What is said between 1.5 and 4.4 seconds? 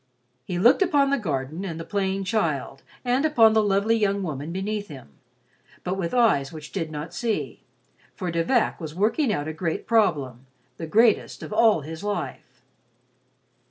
and the playing child, and upon the lovely young